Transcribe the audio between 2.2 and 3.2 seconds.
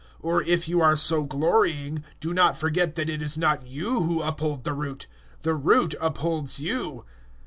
not forget that